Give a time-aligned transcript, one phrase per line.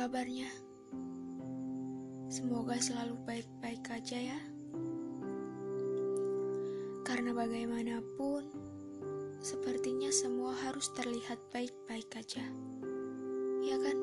[0.00, 0.48] kabarnya?
[2.32, 4.40] Semoga selalu baik-baik aja ya.
[7.04, 8.48] Karena bagaimanapun,
[9.44, 12.40] sepertinya semua harus terlihat baik-baik aja.
[13.60, 13.98] Ya kan?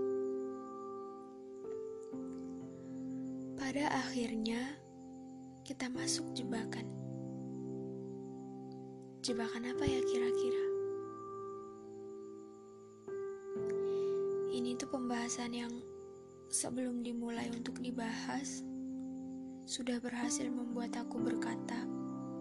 [3.58, 4.78] Pada akhirnya,
[5.66, 6.86] kita masuk jebakan.
[9.26, 10.64] Jebakan apa ya kira-kira?
[14.54, 15.87] Ini tuh pembahasan yang
[16.48, 18.64] sebelum dimulai untuk dibahas
[19.68, 21.84] sudah berhasil membuat aku berkata,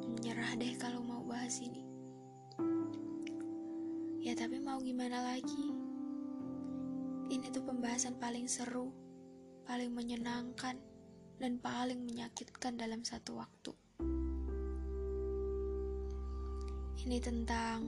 [0.06, 1.82] menyerah deh kalau mau bahas ini.
[4.22, 5.74] Ya tapi mau gimana lagi?
[7.26, 8.94] Ini tuh pembahasan paling seru,
[9.66, 10.78] paling menyenangkan,
[11.42, 13.74] dan paling menyakitkan dalam satu waktu.
[17.06, 17.86] Ini tentang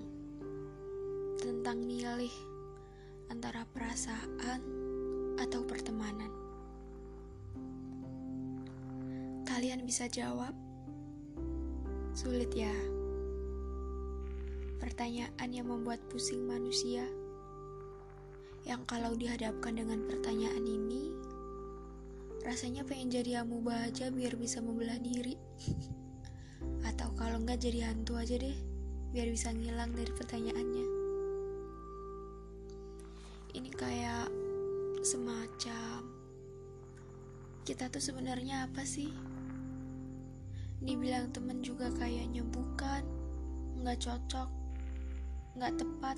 [1.38, 2.34] tentang milih
[3.30, 4.87] antara perasaan
[5.38, 6.30] atau pertemanan?
[9.46, 10.52] Kalian bisa jawab?
[12.12, 12.74] Sulit ya.
[14.78, 17.06] Pertanyaan yang membuat pusing manusia.
[18.66, 21.14] Yang kalau dihadapkan dengan pertanyaan ini,
[22.44, 25.34] rasanya pengen jadi amuba aja biar bisa membelah diri.
[26.88, 28.54] Atau kalau enggak jadi hantu aja deh,
[29.10, 31.08] biar bisa ngilang dari pertanyaannya
[33.58, 34.30] ini kayak
[35.02, 36.18] semacam
[37.68, 39.12] kita tuh sebenarnya apa sih?
[40.80, 43.04] Dibilang temen juga kayaknya bukan,
[43.76, 44.48] nggak cocok,
[45.52, 46.16] nggak tepat,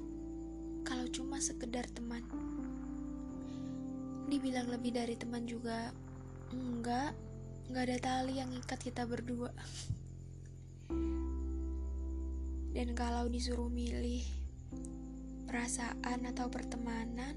[0.86, 2.22] kalau cuma sekedar teman.
[4.30, 5.90] Dibilang lebih dari teman juga,
[6.54, 7.18] enggak,
[7.66, 9.50] nggak ada tali yang ikat kita berdua.
[12.70, 14.22] Dan kalau disuruh milih,
[15.50, 17.34] perasaan atau pertemanan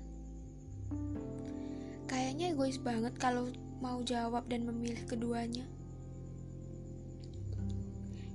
[2.07, 3.49] kayaknya egois banget kalau
[3.83, 5.67] mau jawab dan memilih keduanya.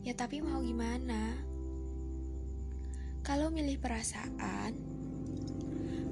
[0.04, 1.36] Ya tapi mau gimana?
[3.25, 4.72] Kalau milih perasaan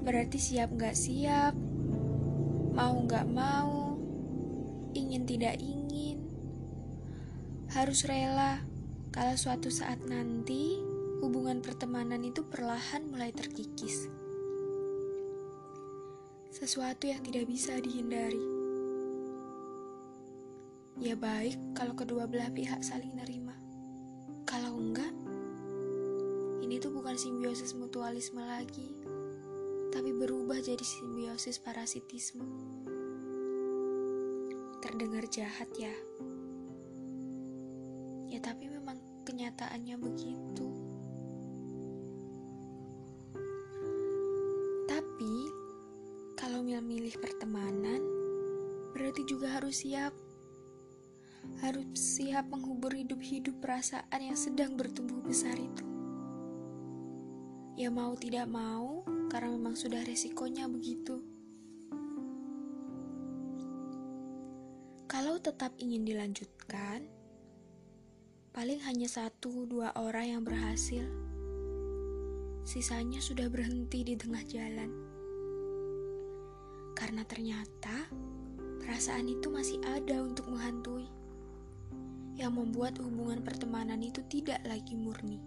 [0.06, 1.58] berarti siap gak siap
[2.76, 3.96] mau gak mau
[4.92, 6.20] ingin tidak ingin.
[7.72, 8.62] Harus rela
[9.12, 10.76] kalau suatu saat nanti
[11.24, 14.12] hubungan pertemanan itu perlahan mulai terkikis.
[16.56, 18.40] Sesuatu yang tidak bisa dihindari.
[20.96, 23.52] Ya baik kalau kedua belah pihak saling nerima.
[24.48, 25.12] Kalau enggak,
[26.64, 28.88] ini tuh bukan simbiosis mutualisme lagi,
[29.92, 32.48] tapi berubah jadi simbiosis parasitisme.
[34.80, 35.92] Terdengar jahat ya.
[38.32, 38.96] Ya tapi memang
[39.28, 40.75] kenyataannya begitu.
[49.16, 50.12] Berarti juga harus siap.
[51.64, 55.88] Harus siap menghubur hidup-hidup perasaan yang sedang bertumbuh besar itu.
[57.80, 61.24] Ya mau tidak mau, karena memang sudah resikonya begitu.
[65.08, 67.08] Kalau tetap ingin dilanjutkan,
[68.52, 71.08] paling hanya satu dua orang yang berhasil.
[72.68, 74.92] Sisanya sudah berhenti di tengah jalan
[76.96, 78.08] karena ternyata
[78.82, 81.08] perasaan itu masih ada untuk menghantui,
[82.36, 85.40] yang membuat hubungan pertemanan itu tidak lagi murni.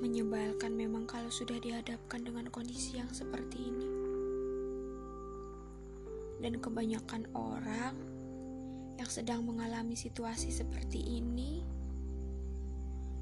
[0.00, 3.88] Menyebalkan memang kalau sudah dihadapkan dengan kondisi yang seperti ini.
[6.40, 7.96] Dan kebanyakan orang
[8.96, 11.64] yang sedang mengalami situasi seperti ini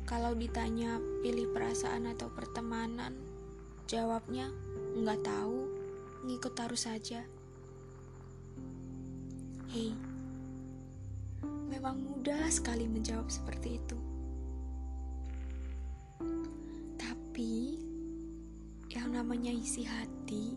[0.05, 3.17] kalau ditanya pilih perasaan atau pertemanan,
[3.89, 4.53] jawabnya
[4.95, 5.59] nggak tahu,
[6.23, 7.27] ngikut arus saja.
[9.75, 9.91] Hei,
[11.67, 13.99] memang mudah sekali menjawab seperti itu.
[16.95, 17.83] Tapi,
[18.95, 20.55] yang namanya isi hati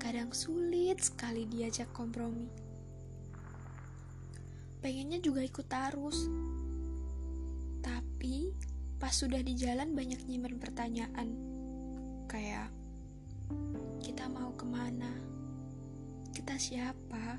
[0.00, 2.48] kadang sulit sekali diajak kompromi.
[4.80, 6.28] Pengennya juga ikut arus,
[7.84, 8.52] tapi
[8.96, 11.28] pas sudah di jalan banyak nyimpen pertanyaan
[12.24, 12.72] kayak
[14.54, 15.10] ke mana?
[16.30, 17.38] Kita siapa?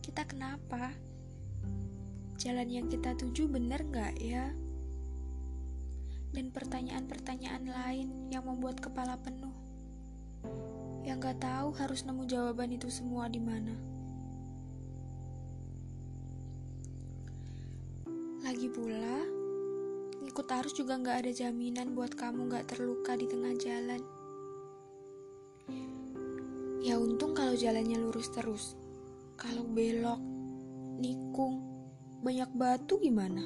[0.00, 0.92] Kita kenapa?
[2.40, 4.48] Jalan yang kita tuju bener gak ya?
[6.32, 9.52] Dan pertanyaan-pertanyaan lain yang membuat kepala penuh.
[11.04, 13.76] Yang gak tahu harus nemu jawaban itu semua di mana.
[18.40, 19.40] Lagi pula,
[20.30, 24.19] Ikut arus juga nggak ada jaminan buat kamu nggak terluka di tengah jalan.
[26.80, 28.72] Ya untung kalau jalannya lurus terus.
[29.36, 30.16] Kalau belok,
[30.96, 31.60] nikung,
[32.24, 33.44] banyak batu gimana?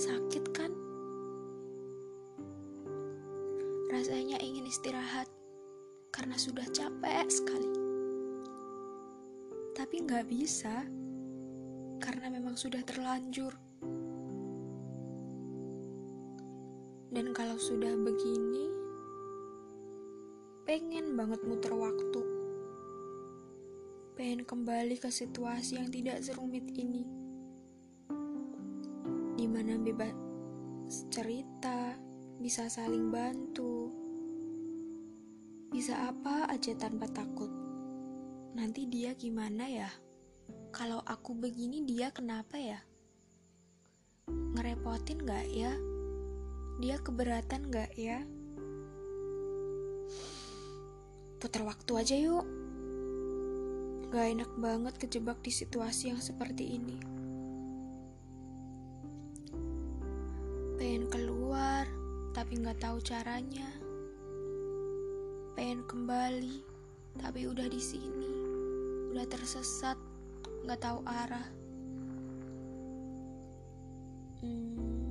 [0.00, 0.72] Sakit kan?
[3.92, 5.28] Rasanya ingin istirahat
[6.08, 7.72] karena sudah capek sekali.
[9.76, 10.88] Tapi nggak bisa
[12.02, 13.52] karena memang sudah terlanjur.
[17.12, 18.57] Dan kalau sudah begini,
[20.68, 22.20] pengen banget muter waktu.
[24.12, 27.08] Pengen kembali ke situasi yang tidak serumit ini.
[29.32, 30.12] Di mana bebas
[31.08, 31.96] cerita,
[32.36, 33.88] bisa saling bantu,
[35.72, 37.48] bisa apa aja tanpa takut.
[38.52, 39.88] Nanti dia gimana ya?
[40.68, 42.84] Kalau aku begini dia kenapa ya?
[44.28, 45.72] Ngerepotin gak ya?
[46.76, 48.20] Dia keberatan gak ya?
[51.38, 52.46] Putar waktu aja yuk.
[54.10, 56.98] Gak enak banget kejebak di situasi yang seperti ini.
[60.74, 61.86] Pengen keluar,
[62.34, 63.70] tapi gak tahu caranya.
[65.54, 66.58] Pengen kembali,
[67.22, 68.30] tapi udah di sini,
[69.10, 69.98] udah tersesat,
[70.62, 71.48] nggak tahu arah.
[74.38, 75.10] Hmm,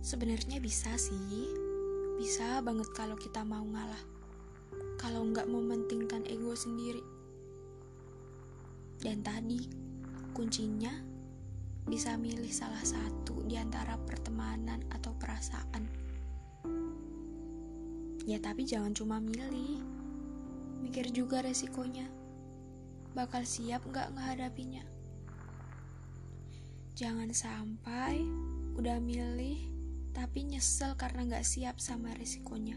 [0.00, 1.69] Sebenarnya bisa sih,
[2.20, 4.04] bisa banget kalau kita mau ngalah.
[5.00, 7.00] Kalau nggak mementingkan ego sendiri.
[9.00, 9.64] Dan tadi,
[10.36, 10.92] kuncinya
[11.88, 15.88] bisa milih salah satu di antara pertemanan atau perasaan.
[18.28, 19.80] Ya tapi jangan cuma milih,
[20.84, 22.04] mikir juga resikonya.
[23.16, 24.84] Bakal siap nggak ngehadapinya?
[27.00, 28.20] Jangan sampai
[28.76, 29.79] udah milih
[30.10, 32.76] tapi nyesel karena nggak siap sama resikonya.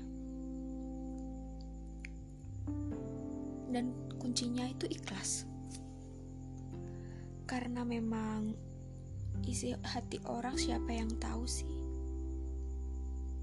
[3.74, 5.50] Dan kuncinya itu ikhlas.
[7.50, 8.54] Karena memang
[9.44, 11.74] isi hati orang siapa yang tahu sih.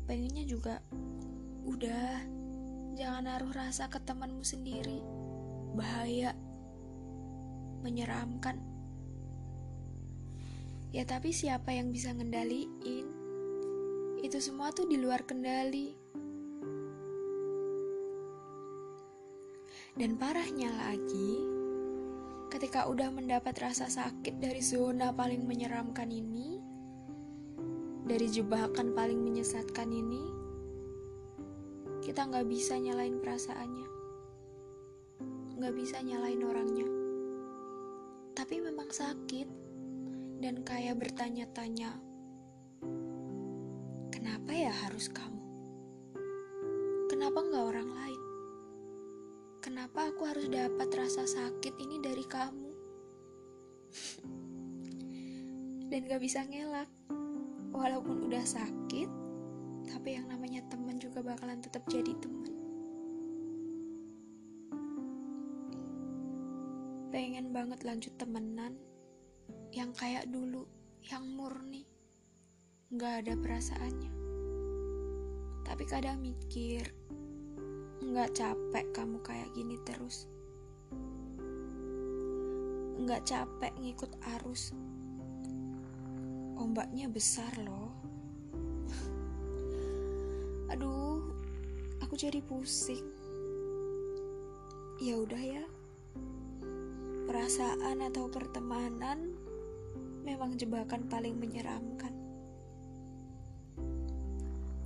[0.06, 0.82] Pengennya juga
[1.66, 2.24] udah
[2.94, 5.02] jangan naruh rasa ke temanmu sendiri.
[5.74, 6.34] Bahaya.
[7.82, 8.60] Menyeramkan.
[10.90, 13.19] Ya tapi siapa yang bisa ngendaliin?
[14.20, 15.96] Itu semua tuh di luar kendali.
[19.96, 21.40] Dan parahnya lagi,
[22.52, 26.60] ketika udah mendapat rasa sakit dari zona paling menyeramkan ini,
[28.04, 30.24] dari jebakan paling menyesatkan ini,
[32.04, 33.88] kita nggak bisa nyalain perasaannya,
[35.58, 36.88] nggak bisa nyalain orangnya.
[38.36, 39.48] Tapi memang sakit
[40.44, 42.09] dan kayak bertanya-tanya,
[44.40, 45.44] kenapa ya harus kamu?
[47.12, 48.22] Kenapa nggak orang lain?
[49.60, 52.72] Kenapa aku harus dapat rasa sakit ini dari kamu?
[55.92, 56.88] Dan gak bisa ngelak.
[57.76, 59.12] Walaupun udah sakit,
[59.92, 62.56] tapi yang namanya temen juga bakalan tetap jadi temen.
[67.12, 68.72] Pengen banget lanjut temenan
[69.76, 70.64] yang kayak dulu,
[71.12, 71.84] yang murni,
[72.96, 74.19] gak ada perasaannya.
[75.70, 76.90] Tapi kadang mikir,
[78.00, 80.26] Nggak capek kamu kayak gini terus.
[82.96, 84.10] Nggak capek ngikut
[84.40, 84.74] arus.
[86.58, 87.94] Ombaknya besar loh.
[90.74, 91.22] Aduh,
[92.02, 93.04] aku jadi pusing.
[94.98, 95.64] Ya udah ya.
[97.30, 99.38] Perasaan atau pertemanan
[100.26, 102.09] memang jebakan paling menyeramkan.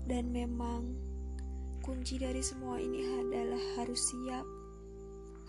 [0.04, 0.92] Dan memang
[1.80, 4.44] kunci dari semua ini adalah harus siap,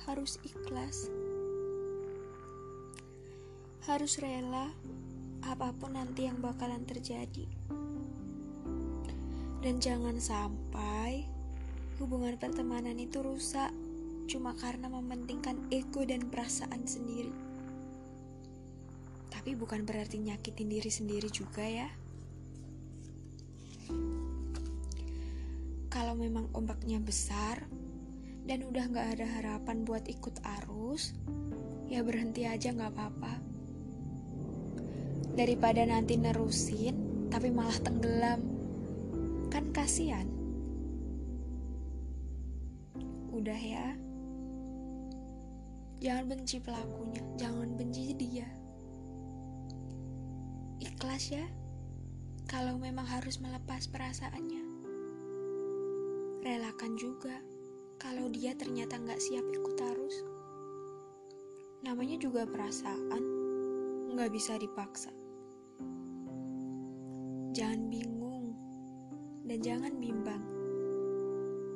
[0.08, 1.12] harus ikhlas,
[3.84, 4.72] harus rela
[5.44, 7.48] apa pun nanti yang bakalan terjadi.
[9.60, 11.28] Dan jangan sampai
[12.00, 13.72] hubungan pertemanan itu rusak
[14.26, 17.34] cuma karena mementingkan ego dan perasaan sendiri.
[19.30, 21.90] Tapi bukan berarti nyakitin diri sendiri juga ya.
[26.15, 27.67] Kalau memang ombaknya besar
[28.48, 31.12] dan udah gak ada harapan buat ikut arus,
[31.91, 33.36] ya berhenti aja gak apa-apa.
[35.36, 38.39] Daripada nanti nerusin, tapi malah tenggelam.
[39.51, 40.24] Kan kasihan.
[43.36, 44.00] Udah ya.
[46.00, 48.48] Jangan benci pelakunya, jangan benci dia.
[50.79, 51.43] Ikhlas ya.
[52.48, 54.64] kalau memang harus melepas perasaannya.
[56.46, 57.42] Relakan juga
[57.98, 60.22] kalau dia ternyata nggak siap ikut arus.
[61.82, 63.24] Namanya juga perasaan,
[64.14, 65.10] nggak bisa dipaksa.
[67.50, 68.54] Jangan bingung
[69.50, 70.46] dan jangan bimbang.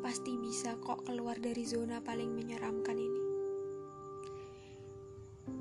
[0.06, 3.24] Pasti bisa kok keluar dari zona paling menyeramkan ini.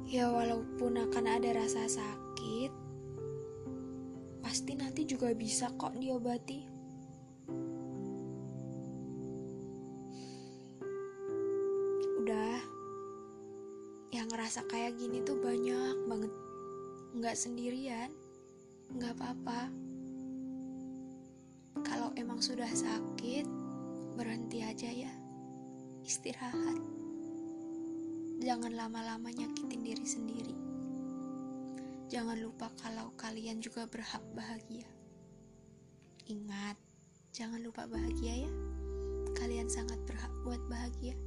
[0.05, 2.73] Ya walaupun akan ada rasa sakit,
[4.45, 6.78] pasti nanti juga bisa kok diobati.
[14.49, 16.33] Ngerasa kayak gini tuh banyak banget.
[17.13, 18.09] Nggak sendirian,
[18.97, 19.69] nggak apa-apa.
[21.85, 23.45] Kalau emang sudah sakit,
[24.17, 25.13] berhenti aja ya.
[26.01, 26.81] Istirahat.
[28.41, 30.57] Jangan lama-lama nyakitin diri sendiri.
[32.09, 34.89] Jangan lupa kalau kalian juga berhak bahagia.
[36.25, 36.81] Ingat,
[37.37, 38.53] jangan lupa bahagia ya.
[39.37, 41.21] Kalian sangat berhak buat bahagia.